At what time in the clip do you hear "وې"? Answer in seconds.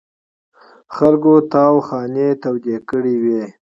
3.23-3.43